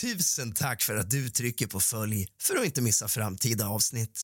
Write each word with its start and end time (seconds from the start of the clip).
Tusen 0.00 0.52
tack 0.52 0.82
för 0.82 0.96
att 0.96 1.10
du 1.10 1.28
trycker 1.28 1.66
på 1.66 1.80
följ 1.80 2.26
för 2.40 2.56
att 2.56 2.64
inte 2.64 2.82
missa 2.82 3.08
framtida 3.08 3.68
avsnitt. 3.68 4.20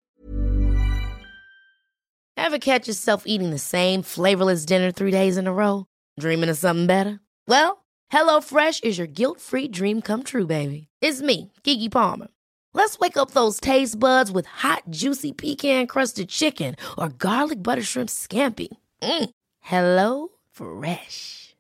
Have 2.36 2.58
catch 2.58 2.88
yourself 2.88 3.22
eating 3.26 3.50
the 3.50 3.58
same 3.58 4.02
flavorless 4.02 4.66
dinner 4.66 4.92
three 4.92 5.10
days 5.10 5.38
in 5.38 5.46
a 5.46 5.52
row? 5.52 5.84
Dreaming 6.20 6.50
of 6.50 6.58
something 6.58 6.86
better? 6.86 7.18
Well, 7.48 7.84
hello 8.12 8.40
fresh 8.40 8.80
is 8.82 8.98
your 8.98 9.06
guilt 9.06 9.40
free 9.40 9.68
dream 9.68 10.02
come 10.02 10.22
true 10.22 10.46
baby. 10.46 10.88
It's 11.00 11.22
me, 11.22 11.50
Gigi 11.64 11.88
Palmer. 11.88 12.28
Let's 12.74 12.98
wake 12.98 13.16
up 13.16 13.30
those 13.30 13.60
taste 13.60 13.98
buds 13.98 14.30
with 14.32 14.46
hot 14.46 14.82
juicy 14.90 15.32
pecan 15.32 15.86
crusted 15.86 16.28
chicken 16.28 16.76
or 16.96 17.08
garlic 17.08 17.62
butter 17.62 17.82
shrimp 17.82 18.10
scampi. 18.10 18.68
Mm. 19.02 19.30
Hello 19.60 20.28
Fresh. 20.52 21.54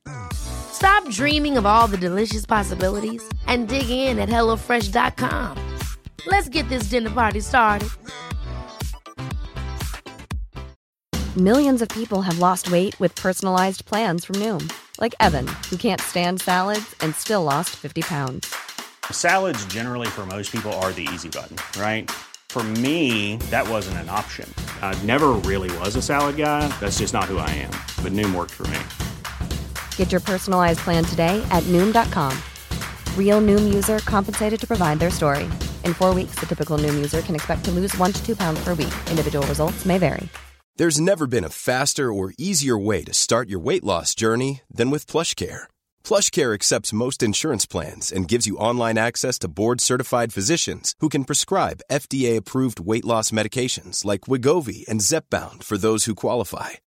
Stop 0.74 1.08
dreaming 1.08 1.56
of 1.56 1.64
all 1.64 1.86
the 1.86 1.96
delicious 1.96 2.44
possibilities 2.44 3.22
and 3.46 3.68
dig 3.68 3.88
in 3.88 4.18
at 4.18 4.28
HelloFresh.com. 4.28 5.56
Let's 6.26 6.48
get 6.48 6.68
this 6.68 6.90
dinner 6.90 7.10
party 7.10 7.38
started. 7.38 7.88
Millions 11.36 11.80
of 11.80 11.88
people 11.90 12.22
have 12.22 12.40
lost 12.40 12.72
weight 12.72 12.98
with 12.98 13.14
personalized 13.14 13.84
plans 13.86 14.24
from 14.24 14.36
Noom, 14.36 14.72
like 14.98 15.14
Evan, 15.20 15.46
who 15.70 15.76
can't 15.76 16.00
stand 16.00 16.40
salads 16.40 16.94
and 17.00 17.14
still 17.14 17.44
lost 17.44 17.70
50 17.70 18.02
pounds. 18.02 18.54
Salads, 19.12 19.64
generally, 19.66 20.08
for 20.08 20.26
most 20.26 20.50
people, 20.50 20.72
are 20.74 20.90
the 20.90 21.06
easy 21.14 21.28
button, 21.28 21.56
right? 21.80 22.10
For 22.48 22.64
me, 22.64 23.36
that 23.50 23.68
wasn't 23.68 23.98
an 23.98 24.08
option. 24.08 24.52
I 24.82 25.00
never 25.02 25.30
really 25.32 25.70
was 25.78 25.94
a 25.94 26.02
salad 26.02 26.36
guy. 26.36 26.66
That's 26.80 26.98
just 26.98 27.12
not 27.12 27.24
who 27.24 27.38
I 27.38 27.50
am. 27.50 27.72
But 28.02 28.12
Noom 28.12 28.34
worked 28.34 28.52
for 28.52 28.66
me. 28.68 28.78
Get 29.96 30.12
your 30.12 30.20
personalized 30.20 30.78
plan 30.80 31.04
today 31.04 31.44
at 31.50 31.64
Noom.com. 31.64 32.32
Real 33.18 33.40
Noom 33.40 33.74
user 33.74 33.98
compensated 33.98 34.60
to 34.60 34.66
provide 34.68 35.00
their 35.00 35.10
story. 35.10 35.44
In 35.82 35.94
four 35.94 36.14
weeks, 36.14 36.36
the 36.38 36.46
typical 36.46 36.78
Noom 36.78 36.94
user 36.94 37.22
can 37.22 37.34
expect 37.34 37.64
to 37.64 37.72
lose 37.72 37.96
one 37.98 38.12
to 38.12 38.24
two 38.24 38.36
pounds 38.36 38.62
per 38.62 38.74
week. 38.74 38.94
Individual 39.10 39.44
results 39.48 39.84
may 39.84 39.98
vary. 39.98 40.28
There's 40.76 41.00
never 41.00 41.28
been 41.28 41.44
a 41.44 41.50
faster 41.50 42.12
or 42.12 42.34
easier 42.36 42.76
way 42.76 43.04
to 43.04 43.14
start 43.14 43.48
your 43.48 43.60
weight 43.60 43.84
loss 43.84 44.12
journey 44.14 44.62
than 44.68 44.90
with 44.90 45.06
PlushCare. 45.06 45.64
PlushCare 46.02 46.52
accepts 46.52 46.92
most 46.92 47.22
insurance 47.22 47.64
plans 47.64 48.10
and 48.10 48.26
gives 48.26 48.48
you 48.48 48.56
online 48.56 48.98
access 48.98 49.38
to 49.38 49.48
board-certified 49.60 50.32
physicians 50.32 50.94
who 50.98 51.08
can 51.08 51.24
prescribe 51.24 51.84
FDA-approved 51.92 52.80
weight 52.80 53.04
loss 53.04 53.30
medications 53.30 54.04
like 54.04 54.22
Wigovi 54.22 54.84
and 54.88 55.00
Zepbound 55.00 55.62
for 55.62 55.78
those 55.78 56.06
who 56.06 56.16
qualify. 56.16 56.70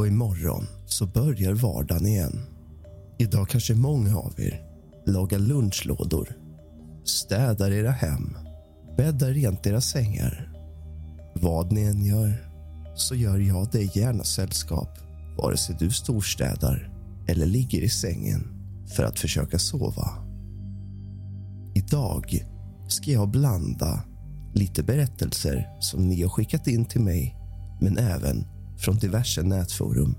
Och 0.00 0.06
imorgon 0.06 0.66
så 0.86 1.06
börjar 1.06 1.52
vardagen 1.52 2.06
igen. 2.06 2.40
Idag 3.18 3.48
kanske 3.48 3.74
många 3.74 4.16
av 4.16 4.40
er 4.40 4.62
lagar 5.06 5.38
lunchlådor, 5.38 6.36
städar 7.04 7.70
era 7.70 7.90
hem, 7.90 8.36
bäddar 8.96 9.28
rent 9.28 9.66
era 9.66 9.80
sängar. 9.80 10.52
Vad 11.34 11.72
ni 11.72 11.82
än 11.82 12.04
gör 12.04 12.50
så 12.94 13.14
gör 13.14 13.38
jag 13.38 13.70
dig 13.70 13.90
gärna 13.94 14.24
sällskap 14.24 14.98
vare 15.38 15.56
sig 15.56 15.76
du 15.78 15.90
storstädar 15.90 16.92
eller 17.28 17.46
ligger 17.46 17.80
i 17.82 17.88
sängen 17.88 18.48
för 18.96 19.04
att 19.04 19.18
försöka 19.18 19.58
sova. 19.58 20.10
Idag 21.74 22.46
ska 22.88 23.10
jag 23.10 23.30
blanda 23.30 24.04
lite 24.54 24.82
berättelser 24.82 25.68
som 25.80 26.08
ni 26.08 26.22
har 26.22 26.30
skickat 26.30 26.66
in 26.66 26.84
till 26.84 27.00
mig 27.00 27.36
men 27.80 27.98
även 27.98 28.44
från 28.80 28.96
diverse 28.96 29.42
nätforum. 29.42 30.14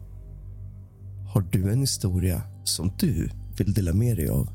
Har 1.33 1.41
du 1.41 1.71
en 1.71 1.79
historia 1.79 2.41
som 2.63 2.91
du 2.99 3.29
vill 3.57 3.73
dela 3.73 3.93
med 3.93 4.17
dig 4.17 4.29
av? 4.29 4.49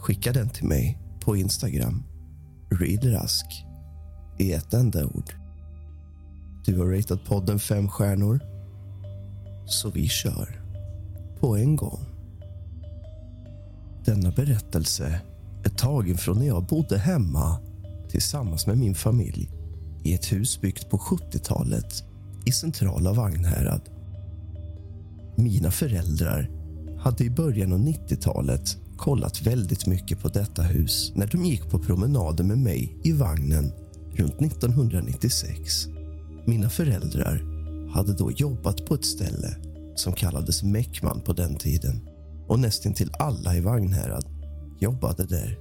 Skicka 0.00 0.32
den 0.32 0.48
till 0.48 0.66
mig 0.66 0.98
på 1.20 1.36
Instagram. 1.36 2.02
Readrask 2.70 3.46
i 4.38 4.52
ett 4.52 4.74
enda 4.74 5.06
ord. 5.06 5.34
Du 6.64 6.78
har 6.78 6.86
ratat 6.86 7.24
podden 7.24 7.58
fem 7.58 7.88
stjärnor. 7.88 8.40
Så 9.66 9.90
vi 9.90 10.08
kör. 10.08 10.62
På 11.40 11.56
en 11.56 11.76
gång. 11.76 12.00
Denna 14.04 14.30
berättelse 14.30 15.20
är 15.64 15.70
tagen 15.70 16.16
från 16.16 16.38
när 16.38 16.46
jag 16.46 16.66
bodde 16.66 16.98
hemma 16.98 17.58
tillsammans 18.08 18.66
med 18.66 18.78
min 18.78 18.94
familj 18.94 19.50
i 20.04 20.14
ett 20.14 20.32
hus 20.32 20.60
byggt 20.60 20.90
på 20.90 20.98
70-talet 20.98 22.04
i 22.46 22.52
centrala 22.52 23.12
Vagnhärad. 23.12 23.80
Mina 25.36 25.70
föräldrar 25.70 26.50
hade 26.98 27.24
i 27.24 27.30
början 27.30 27.72
av 27.72 27.78
90-talet 27.78 28.76
kollat 28.96 29.42
väldigt 29.42 29.86
mycket 29.86 30.20
på 30.20 30.28
detta 30.28 30.62
hus 30.62 31.12
när 31.14 31.26
de 31.26 31.44
gick 31.44 31.70
på 31.70 31.78
promenader 31.78 32.44
med 32.44 32.58
mig 32.58 32.96
i 33.04 33.12
vagnen 33.12 33.72
runt 34.12 34.42
1996. 34.42 35.86
Mina 36.46 36.70
föräldrar 36.70 37.42
hade 37.92 38.12
då 38.12 38.30
jobbat 38.32 38.86
på 38.86 38.94
ett 38.94 39.04
ställe 39.04 39.56
som 39.94 40.12
kallades 40.12 40.62
Meckman 40.62 41.20
på 41.20 41.32
den 41.32 41.56
tiden 41.56 42.08
och 42.48 42.60
nästintill 42.60 43.10
alla 43.18 43.56
i 43.56 43.60
Vagnhärad 43.60 44.24
jobbade 44.78 45.24
där. 45.24 45.58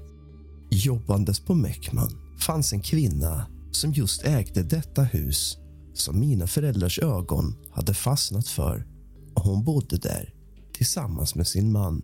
Jobbandes 0.70 1.40
på 1.40 1.54
Meckman 1.54 2.12
fanns 2.40 2.74
en 2.74 2.82
kvinna 2.82 3.46
som 3.72 3.94
just 3.94 4.26
ägde 4.26 4.64
detta 4.64 5.04
hus 5.04 5.58
som 5.98 6.20
mina 6.20 6.48
föräldrars 6.48 7.00
ögon 7.00 7.56
hade 7.72 7.94
fastnat 7.94 8.48
för 8.48 8.86
och 9.34 9.42
hon 9.42 9.64
bodde 9.64 9.98
där 9.98 10.34
tillsammans 10.74 11.36
med 11.36 11.48
sin 11.48 11.72
man. 11.72 12.02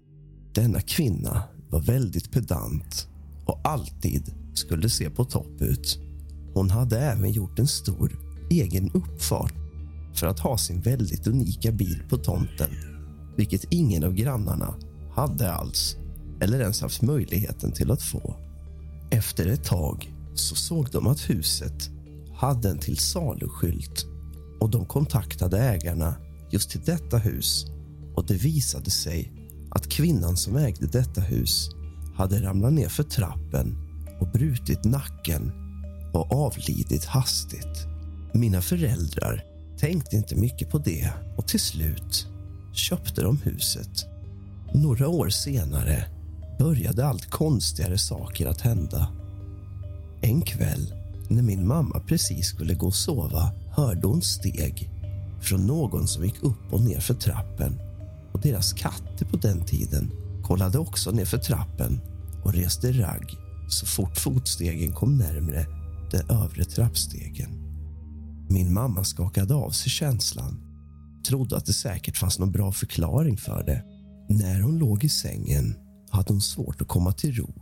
Denna 0.53 0.81
kvinna 0.81 1.43
var 1.69 1.81
väldigt 1.81 2.31
pedant 2.31 3.07
och 3.45 3.59
alltid 3.63 4.33
skulle 4.53 4.89
se 4.89 5.09
på 5.09 5.25
topp 5.25 5.61
ut. 5.61 5.99
Hon 6.53 6.69
hade 6.69 6.99
även 6.99 7.31
gjort 7.31 7.59
en 7.59 7.67
stor 7.67 8.19
egen 8.49 8.91
uppfart 8.93 9.53
för 10.15 10.27
att 10.27 10.39
ha 10.39 10.57
sin 10.57 10.81
väldigt 10.81 11.27
unika 11.27 11.71
bil 11.71 12.03
på 12.09 12.17
tomten 12.17 12.69
vilket 13.37 13.63
ingen 13.69 14.03
av 14.03 14.13
grannarna 14.13 14.75
hade 15.15 15.51
alls 15.51 15.95
eller 16.41 16.59
ens 16.59 16.81
haft 16.81 17.01
möjligheten 17.01 17.71
till 17.71 17.91
att 17.91 18.01
få. 18.01 18.35
Efter 19.11 19.45
ett 19.45 19.63
tag 19.63 20.13
så 20.33 20.55
såg 20.55 20.89
de 20.91 21.07
att 21.07 21.29
huset 21.29 21.89
hade 22.41 22.69
en 22.69 22.77
till 22.77 22.97
salu-skylt 22.97 24.05
och 24.59 24.69
de 24.69 24.85
kontaktade 24.85 25.59
ägarna 25.59 26.15
just 26.49 26.69
till 26.69 26.81
detta 26.85 27.17
hus 27.17 27.65
och 28.15 28.25
det 28.25 28.33
visade 28.33 28.89
sig 28.89 29.31
att 29.71 29.89
kvinnan 29.89 30.37
som 30.37 30.55
ägde 30.55 30.87
detta 30.87 31.21
hus 31.21 31.69
hade 32.15 32.43
ramlat 32.43 32.73
ner 32.73 32.89
för 32.89 33.03
trappen 33.03 33.77
och 34.21 34.31
brutit 34.31 34.83
nacken 34.83 35.51
och 36.13 36.31
avlidit 36.31 37.05
hastigt. 37.05 37.87
Mina 38.33 38.61
föräldrar 38.61 39.43
tänkte 39.77 40.15
inte 40.15 40.35
mycket 40.35 40.69
på 40.69 40.77
det 40.77 41.13
och 41.37 41.47
till 41.47 41.59
slut 41.59 42.27
köpte 42.73 43.21
de 43.21 43.37
huset. 43.37 44.05
Några 44.73 45.07
år 45.07 45.29
senare 45.29 46.05
började 46.59 47.05
allt 47.05 47.29
konstigare 47.29 47.97
saker 47.97 48.47
att 48.47 48.61
hända. 48.61 49.07
En 50.21 50.41
kväll 50.41 51.00
när 51.31 51.43
min 51.43 51.67
mamma 51.67 51.99
precis 51.99 52.47
skulle 52.47 52.73
gå 52.73 52.87
och 52.87 52.95
sova 52.95 53.51
hörde 53.71 54.07
hon 54.07 54.21
steg 54.21 54.89
från 55.41 55.67
någon 55.67 56.07
som 56.07 56.25
gick 56.25 56.43
upp 56.43 56.73
och 56.73 56.81
ner 56.81 56.99
för 56.99 57.13
trappen. 57.13 57.79
Och 58.33 58.41
Deras 58.41 58.73
katter 58.73 59.25
på 59.25 59.37
den 59.37 59.65
tiden 59.65 60.11
kollade 60.43 60.77
också 60.77 61.11
ner 61.11 61.25
för 61.25 61.37
trappen 61.37 61.99
och 62.43 62.53
reste 62.53 62.91
ragg 62.91 63.37
så 63.69 63.85
fort 63.85 64.17
fotstegen 64.17 64.91
kom 64.91 65.17
närmre 65.17 65.65
den 66.11 66.29
övre 66.29 66.65
trappstegen. 66.65 67.49
Min 68.49 68.73
mamma 68.73 69.03
skakade 69.03 69.53
av 69.53 69.69
sig 69.69 69.89
känslan 69.89 70.61
trodde 71.27 71.57
att 71.57 71.65
det 71.65 71.73
säkert 71.73 72.17
fanns 72.17 72.39
någon 72.39 72.51
bra 72.51 72.71
förklaring 72.71 73.37
för 73.37 73.63
det. 73.63 73.83
När 74.29 74.61
hon 74.61 74.77
låg 74.77 75.03
i 75.03 75.09
sängen 75.09 75.75
hade 76.09 76.33
hon 76.33 76.41
svårt 76.41 76.81
att 76.81 76.87
komma 76.87 77.11
till 77.11 77.35
ro. 77.35 77.53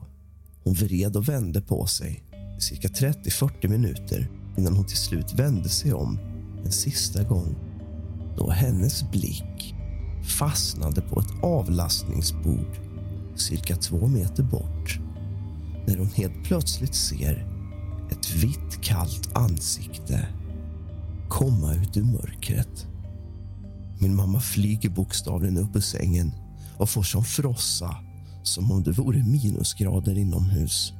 Hon 0.63 0.73
vred 0.73 1.15
och 1.15 1.29
vände 1.29 1.61
på 1.61 1.87
sig 1.87 2.28
i 2.59 2.61
cirka 2.61 2.87
30-40 2.87 3.67
minuter 3.67 4.29
innan 4.57 4.75
hon 4.75 4.85
till 4.85 4.97
slut 4.97 5.33
vände 5.33 5.69
sig 5.69 5.93
om 5.93 6.19
en 6.65 6.71
sista 6.71 7.23
gång 7.23 7.55
då 8.37 8.49
hennes 8.49 9.11
blick 9.11 9.75
fastnade 10.39 11.01
på 11.01 11.19
ett 11.19 11.43
avlastningsbord 11.43 12.79
cirka 13.35 13.75
två 13.75 14.07
meter 14.07 14.43
bort. 14.43 14.99
när 15.87 15.97
hon 15.97 16.07
helt 16.07 16.43
plötsligt 16.43 16.95
ser 16.95 17.47
ett 18.11 18.33
vitt, 18.33 18.81
kallt 18.81 19.29
ansikte 19.33 20.27
komma 21.29 21.73
ut 21.73 21.97
ur 21.97 22.03
mörkret. 22.03 22.87
Min 23.99 24.15
mamma 24.15 24.39
flyger 24.39 24.89
bokstavligen 24.89 25.57
upp 25.57 25.75
ur 25.75 25.81
sängen 25.81 26.31
och 26.77 26.89
får 26.89 27.03
som 27.03 27.23
frossa 27.23 27.95
som 28.43 28.71
om 28.71 28.83
det 28.83 28.91
vore 28.91 29.23
minusgrader 29.23 30.17
inomhus. 30.17 30.93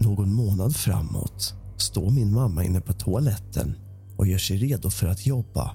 Någon 0.00 0.32
månad 0.32 0.76
framåt 0.76 1.54
står 1.76 2.10
min 2.10 2.32
mamma 2.32 2.64
inne 2.64 2.80
på 2.80 2.92
toaletten 2.92 3.74
och 4.16 4.26
gör 4.26 4.38
sig 4.38 4.56
redo 4.56 4.90
för 4.90 5.06
att 5.06 5.26
jobba. 5.26 5.70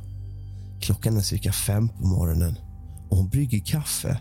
Klockan 0.81 1.17
är 1.17 1.21
cirka 1.21 1.51
fem 1.51 1.89
på 1.89 2.07
morgonen 2.07 2.55
och 3.09 3.17
hon 3.17 3.29
brygger 3.29 3.59
kaffe 3.59 4.19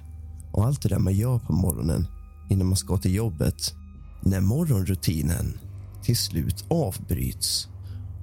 och 0.52 0.66
allt 0.66 0.82
det 0.82 0.88
där 0.88 0.98
man 0.98 1.14
gör 1.14 1.38
på 1.38 1.52
morgonen 1.52 2.06
innan 2.50 2.66
man 2.66 2.76
ska 2.76 2.98
till 2.98 3.14
jobbet. 3.14 3.74
När 4.22 4.40
morgonrutinen 4.40 5.58
till 6.02 6.16
slut 6.16 6.64
avbryts 6.70 7.68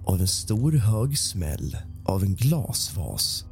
av 0.05 0.21
en 0.21 0.27
stor 0.27 0.71
hög 0.71 1.17
smäll 1.17 1.77
av 2.05 2.23
en 2.23 2.35
glasvas 2.35 3.45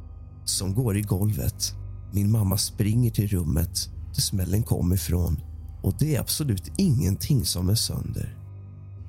som 0.44 0.74
går 0.74 0.96
i 0.96 1.02
golvet. 1.02 1.74
Min 2.12 2.30
mamma 2.30 2.58
springer 2.58 3.10
till 3.10 3.28
rummet 3.28 3.88
där 4.14 4.20
smällen 4.22 4.62
kom 4.62 4.92
ifrån 4.92 5.40
och 5.84 5.94
det 5.98 6.16
är 6.16 6.20
absolut 6.20 6.72
ingenting 6.76 7.44
som 7.44 7.68
är 7.68 7.74
sönder. 7.74 8.36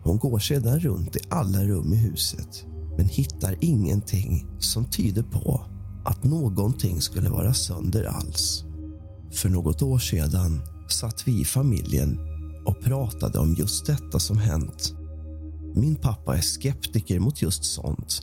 Hon 0.04 0.18
går 0.18 0.40
sedan 0.40 0.80
runt 0.80 1.16
i 1.16 1.20
alla 1.30 1.64
rum 1.64 1.94
i 1.94 1.98
huset 1.98 2.66
men 2.98 3.06
hittar 3.06 3.58
ingenting 3.62 4.48
som 4.60 4.86
tyder 4.86 5.24
på 5.24 5.66
att 6.06 6.24
någonting 6.24 7.02
skulle 7.02 7.30
vara 7.30 7.54
sönder 7.54 8.04
alls. 8.04 8.64
För 9.32 9.50
något 9.50 9.82
år 9.82 10.00
sedan 10.00 10.62
satt 10.90 11.28
vi 11.28 11.42
i 11.42 11.46
familjen 11.46 12.20
och 12.66 12.82
pratade 12.82 13.40
om 13.40 13.56
just 13.58 13.86
detta 13.86 14.20
som 14.20 14.38
hänt. 14.38 14.94
Min 15.76 15.96
pappa 15.96 16.38
är 16.38 16.42
skeptiker 16.42 17.20
mot 17.20 17.42
just 17.42 17.66
sånt 17.66 18.22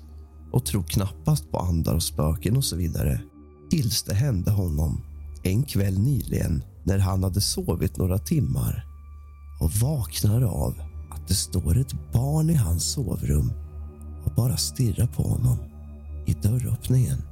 och 0.53 0.67
tror 0.67 0.83
knappast 0.83 1.51
på 1.51 1.59
andar 1.59 1.95
och 1.95 2.03
spöken 2.03 2.57
och 2.57 2.65
så 2.65 2.77
vidare. 2.77 3.21
Tills 3.71 4.03
det 4.03 4.15
hände 4.15 4.51
honom 4.51 5.05
en 5.43 5.63
kväll 5.63 5.99
nyligen 5.99 6.63
när 6.85 6.99
han 6.99 7.23
hade 7.23 7.41
sovit 7.41 7.97
några 7.97 8.19
timmar 8.19 8.87
och 9.61 9.73
vaknar 9.73 10.43
av 10.43 10.75
att 11.11 11.29
det 11.29 11.35
står 11.35 11.79
ett 11.79 12.13
barn 12.13 12.51
i 12.51 12.55
hans 12.55 12.93
sovrum 12.93 13.53
och 14.25 14.35
bara 14.35 14.57
stirrar 14.57 15.07
på 15.07 15.23
honom 15.23 15.59
i 16.27 16.33
dörröppningen. 16.33 17.23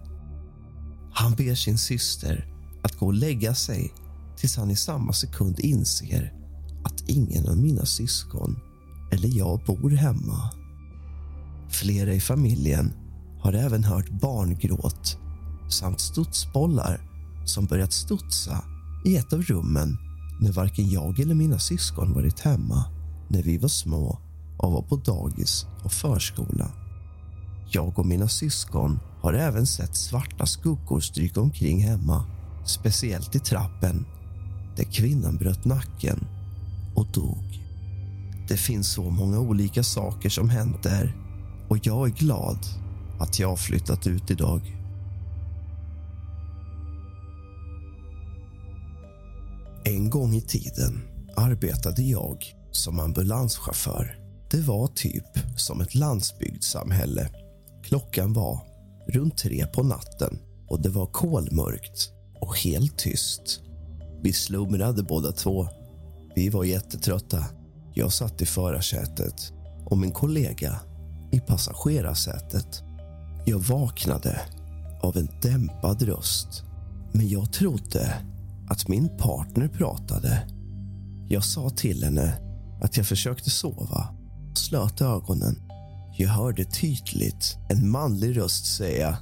Han 1.13 1.35
ber 1.35 1.55
sin 1.55 1.79
syster 1.79 2.47
att 2.83 2.99
gå 2.99 3.07
och 3.07 3.15
lägga 3.15 3.55
sig 3.55 3.93
tills 4.37 4.57
han 4.57 4.71
i 4.71 4.77
samma 4.77 5.13
sekund 5.13 5.61
inser 5.61 6.33
att 6.85 7.09
ingen 7.09 7.49
av 7.49 7.57
mina 7.57 7.85
syskon 7.85 8.59
eller 9.13 9.29
jag 9.29 9.61
bor 9.67 9.91
hemma. 9.91 10.51
Flera 11.71 12.15
i 12.15 12.21
familjen 12.21 12.93
har 13.41 13.53
även 13.53 13.85
hört 13.85 14.11
barngråt 14.11 15.19
samt 15.71 16.01
studsbollar 16.01 17.01
som 17.45 17.67
börjat 17.67 17.93
studsa 17.93 18.65
i 19.05 19.17
ett 19.17 19.33
av 19.33 19.43
rummen 19.43 19.99
när 20.41 20.53
varken 20.53 20.91
jag 20.91 21.21
eller 21.21 21.35
mina 21.35 21.59
syskon 21.59 22.13
varit 22.13 22.41
hemma 22.41 22.85
när 23.29 23.43
vi 23.43 23.59
var 23.59 23.69
små 23.69 24.19
och 24.59 24.73
var 24.73 24.83
på 24.83 24.97
dagis 24.97 25.67
och 25.85 25.93
förskola. 25.93 26.71
Jag 27.71 27.99
och 27.99 28.07
mina 28.07 28.29
syskon 28.29 28.99
har 29.21 29.33
även 29.33 29.67
sett 29.67 29.97
svarta 29.97 30.47
skuggor 30.47 31.01
stryka 31.01 31.41
omkring 31.41 31.83
hemma 31.83 32.25
speciellt 32.67 33.35
i 33.35 33.39
trappen 33.39 34.07
där 34.77 34.85
kvinnan 34.85 35.37
bröt 35.37 35.65
nacken 35.65 36.27
och 36.95 37.07
dog. 37.13 37.61
Det 38.49 38.57
finns 38.57 38.93
så 38.93 39.11
många 39.11 39.39
olika 39.39 39.83
saker 39.83 40.29
som 40.29 40.49
hänt 40.49 40.83
där 40.83 41.17
och 41.69 41.87
jag 41.87 42.09
är 42.09 42.13
glad 42.13 42.59
att 43.21 43.39
jag 43.39 43.49
har 43.49 43.57
flyttat 43.57 44.07
ut 44.07 44.31
idag. 44.31 44.80
En 49.91 50.11
gång 50.11 50.35
i 50.35 50.41
tiden 50.41 51.01
arbetade 51.37 52.03
jag 52.03 52.45
som 52.71 53.01
ambulanschaufför. 53.01 54.17
Det 54.51 54.61
var 54.61 54.87
typ 54.87 55.25
som 55.57 55.81
ett 55.81 55.95
landsbygdssamhälle. 55.95 57.31
Klockan 57.85 58.33
var 58.33 58.61
runt 59.09 59.39
tre 59.39 59.67
på 59.67 59.83
natten 59.83 60.39
och 60.69 60.83
det 60.83 60.89
var 60.89 61.07
kolmörkt 61.07 62.11
och 62.41 62.57
helt 62.57 62.99
tyst. 62.99 63.61
Vi 64.23 64.33
slumrade 64.33 65.03
båda 65.03 65.33
två. 65.33 65.69
Vi 66.35 66.49
var 66.49 66.65
jättetrötta. 66.65 67.45
Jag 67.95 68.13
satt 68.13 68.43
i 68.43 68.47
förarsätet 68.47 69.53
och 69.87 69.99
min 69.99 70.13
kollega 70.13 70.81
i 71.33 71.41
passagerarsätet. 71.41 72.83
Jag 73.47 73.59
vaknade 73.59 74.41
av 75.03 75.17
en 75.17 75.29
dämpad 75.43 76.03
röst, 76.03 76.63
men 77.13 77.29
jag 77.29 77.53
trodde 77.53 78.15
att 78.71 78.89
min 78.89 79.17
partner 79.19 79.69
pratade. 79.69 80.47
Jag 81.29 81.45
sa 81.45 81.71
till 81.71 82.05
henne 82.05 82.41
att 82.83 82.97
jag 82.97 83.07
försökte 83.07 83.51
sova 83.51 84.09
och 84.51 84.59
slöt 84.59 85.01
ögonen. 85.01 85.63
Jag 86.19 86.29
hörde 86.29 86.65
tydligt 86.65 87.57
en 87.71 87.91
manlig 87.91 88.37
röst 88.37 88.77
säga 88.77 89.19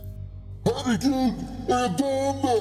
Herregud, 0.65 1.33
är 1.69 1.81
jag 1.81 1.99
döende? 1.99 2.61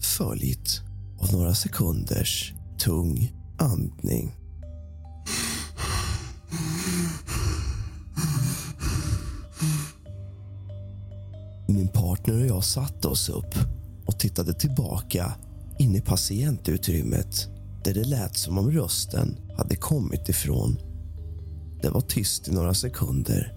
följt 0.00 0.80
av 1.20 1.32
några 1.32 1.54
sekunders 1.54 2.52
tung 2.78 3.32
andning. 3.58 4.34
Min 11.68 11.88
partner 11.88 12.40
och 12.40 12.46
jag 12.46 12.64
satte 12.64 13.08
oss 13.08 13.28
upp 13.28 13.77
jag 14.18 14.22
tittade 14.22 14.54
tillbaka 14.54 15.34
in 15.78 15.96
i 15.96 16.00
patientutrymmet 16.00 17.48
där 17.84 17.94
det 17.94 18.04
lät 18.04 18.36
som 18.36 18.58
om 18.58 18.70
rösten 18.70 19.36
hade 19.56 19.76
kommit 19.76 20.28
ifrån. 20.28 20.78
Det 21.82 21.90
var 21.90 22.00
tyst 22.00 22.48
i 22.48 22.52
några 22.52 22.74
sekunder. 22.74 23.54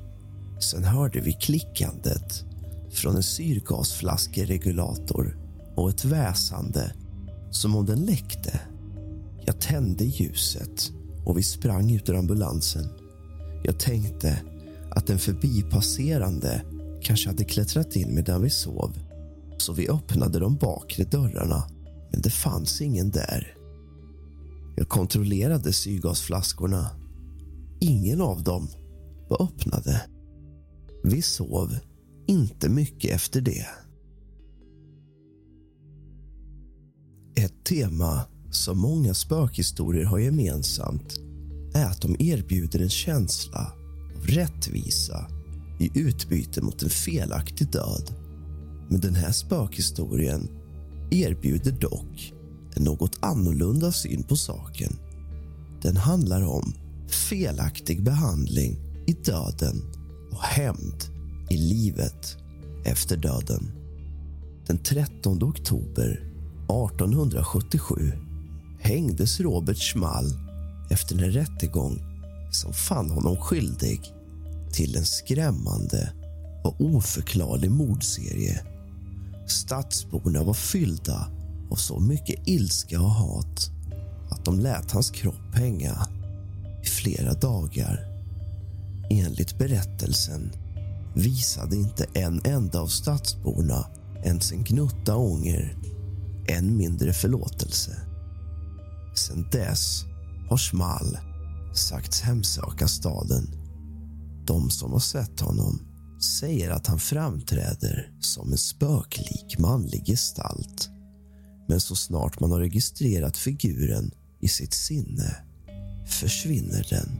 Sen 0.60 0.84
hörde 0.84 1.22
vi 1.22 1.34
klickandet 1.34 2.44
från 2.92 3.16
en 3.16 3.24
syrgasflaskeregulator 3.24 5.38
och 5.76 5.90
ett 5.90 6.06
väsande 6.06 6.94
som 7.52 7.76
om 7.76 7.86
den 7.86 8.06
läckte. 8.06 8.60
Jag 9.46 9.60
tände 9.60 10.06
ljuset 10.06 10.92
och 11.26 11.38
vi 11.38 11.44
sprang 11.44 11.92
ut 11.92 12.10
ur 12.10 12.16
ambulansen. 12.16 12.88
Jag 13.64 13.80
tänkte 13.80 14.42
att 14.92 15.10
en 15.10 15.20
förbipasserande 15.20 16.62
kanske 17.02 17.30
hade 17.30 17.44
klättrat 17.44 17.96
in 17.96 18.16
medan 18.16 18.42
vi 18.42 18.50
sov 18.50 19.11
så 19.62 19.74
vi 19.74 19.90
öppnade 19.90 20.40
de 20.40 20.56
bakre 20.56 21.04
dörrarna, 21.04 21.64
men 22.12 22.22
det 22.22 22.30
fanns 22.30 22.82
ingen 22.82 23.12
där. 23.12 23.58
Jag 24.76 24.90
kontrollerade 24.90 25.74
syrgasflaskorna. 25.74 26.90
Ingen 27.80 28.22
av 28.22 28.44
dem 28.44 28.68
var 29.30 29.44
öppnade. 29.44 30.02
Vi 31.04 31.22
sov 31.22 31.76
inte 32.28 32.70
mycket 32.70 33.12
efter 33.12 33.42
det. 33.42 33.68
Ett 37.36 37.64
tema 37.64 38.22
som 38.52 38.80
många 38.80 39.14
spökhistorier 39.14 40.06
har 40.06 40.20
gemensamt 40.20 41.20
är 41.74 41.86
att 41.86 42.02
de 42.02 42.16
erbjuder 42.20 42.80
en 42.80 42.90
känsla 42.90 43.72
av 44.18 44.28
rättvisa 44.28 45.28
i 45.80 46.00
utbyte 46.00 46.62
mot 46.62 46.84
en 46.84 46.90
felaktig 46.90 47.72
död. 47.72 48.21
Men 48.92 49.00
den 49.00 49.16
här 49.16 49.32
spökhistorien 49.32 50.50
erbjuder 51.12 51.72
dock 51.72 52.34
en 52.76 52.84
något 52.84 53.18
annorlunda 53.22 53.92
syn 53.92 54.24
på 54.24 54.36
saken. 54.36 54.96
Den 55.82 55.98
handlar 55.98 56.46
om 56.46 56.74
felaktig 57.08 58.04
behandling 58.04 58.80
i 59.08 59.14
döden 59.14 59.82
och 60.32 60.44
hämnd 60.44 61.04
i 61.50 61.58
livet 61.58 62.38
efter 62.86 63.18
döden. 63.18 63.72
Den 64.68 64.78
13 64.78 65.44
oktober 65.44 66.12
1877 66.64 68.12
hängdes 68.80 69.40
Robert 69.40 69.78
Schmall 69.78 70.34
efter 70.90 71.16
en 71.16 71.32
rättegång 71.32 72.00
som 72.52 72.74
fann 72.74 73.10
honom 73.10 73.38
skyldig 73.38 74.02
till 74.72 74.96
en 74.96 75.06
skrämmande 75.06 76.14
och 76.64 76.82
oförklarlig 76.82 77.72
mordserie. 77.72 78.62
Stadsborna 79.52 80.44
var 80.44 80.54
fyllda 80.54 81.28
av 81.72 81.76
så 81.76 82.00
mycket 82.00 82.48
ilska 82.48 83.02
och 83.02 83.10
hat 83.12 83.72
att 84.30 84.46
de 84.46 84.60
lät 84.60 84.92
hans 84.92 85.10
kropp 85.12 85.56
hänga 85.56 86.08
i 86.84 86.86
flera 86.86 87.34
dagar. 87.34 88.08
Enligt 89.10 89.58
berättelsen 89.58 90.52
visade 91.16 91.76
inte 91.76 92.06
en 92.14 92.42
enda 92.44 92.82
av 92.82 92.88
stadsborna 92.88 93.86
ens 94.24 94.52
en 94.52 94.64
gnutta 94.64 95.16
ånger 95.16 95.78
än 96.48 96.78
mindre 96.78 97.14
förlåtelse. 97.14 98.02
Sen 99.16 99.48
dess 99.52 100.04
har 100.50 100.58
Schmall 100.58 101.18
sagts 101.74 102.22
hemsöka 102.22 102.88
staden. 102.88 103.48
De 104.46 104.70
som 104.70 104.92
har 104.92 105.00
sett 105.00 105.40
honom 105.40 105.91
säger 106.24 106.70
att 106.70 106.88
han 106.88 107.00
framträder 107.00 108.12
som 108.20 108.52
en 108.52 108.58
spöklik 108.58 109.60
manlig 109.60 110.06
gestalt. 110.06 110.90
Men 111.68 111.82
så 111.82 111.96
snart 111.96 112.40
man 112.40 112.52
har 112.52 112.60
registrerat 112.60 113.38
figuren 113.38 114.12
i 114.40 114.48
sitt 114.48 114.74
sinne 114.74 115.36
försvinner 116.06 116.88
den. 116.90 117.20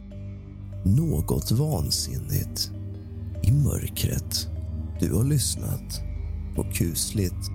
Något 0.96 1.50
vansinnigt 1.50 2.70
i 3.42 3.52
mörkret. 3.52 4.48
Du 5.00 5.14
har 5.14 5.24
lyssnat 5.24 6.02
på 6.56 6.64
kusligt, 6.72 7.50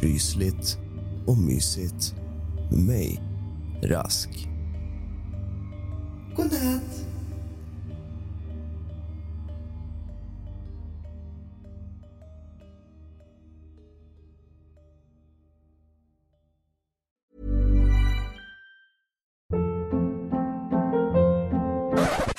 rysligt 0.00 0.78
och 1.26 1.38
mysigt 1.38 2.14
med 2.70 2.78
mig, 2.78 3.22
Rask. 3.82 4.48
Godnatt. 6.36 7.15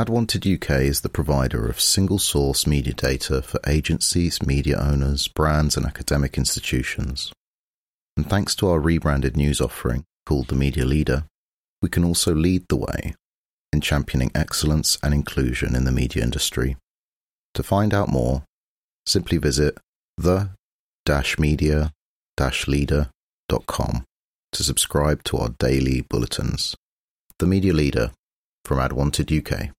AdWanted 0.00 0.46
UK 0.54 0.80
is 0.80 1.02
the 1.02 1.10
provider 1.10 1.68
of 1.68 1.78
single 1.78 2.18
source 2.18 2.66
media 2.66 2.94
data 2.94 3.42
for 3.42 3.60
agencies, 3.66 4.40
media 4.40 4.78
owners, 4.78 5.28
brands, 5.28 5.76
and 5.76 5.84
academic 5.84 6.38
institutions. 6.38 7.34
And 8.16 8.26
thanks 8.26 8.54
to 8.56 8.68
our 8.70 8.80
rebranded 8.80 9.36
news 9.36 9.60
offering 9.60 10.04
called 10.24 10.48
The 10.48 10.54
Media 10.54 10.86
Leader, 10.86 11.24
we 11.82 11.90
can 11.90 12.02
also 12.02 12.34
lead 12.34 12.64
the 12.70 12.76
way 12.76 13.14
in 13.74 13.82
championing 13.82 14.30
excellence 14.34 14.96
and 15.02 15.12
inclusion 15.12 15.76
in 15.76 15.84
the 15.84 15.92
media 15.92 16.22
industry. 16.22 16.78
To 17.52 17.62
find 17.62 17.92
out 17.92 18.08
more, 18.08 18.44
simply 19.04 19.36
visit 19.36 19.76
the 20.16 20.48
media 21.38 21.92
leader.com 22.66 24.04
to 24.52 24.62
subscribe 24.62 25.24
to 25.24 25.36
our 25.36 25.50
daily 25.58 26.00
bulletins. 26.00 26.74
The 27.38 27.46
Media 27.46 27.74
Leader 27.74 28.12
from 28.64 28.78
AdWanted 28.78 29.28
UK. 29.30 29.74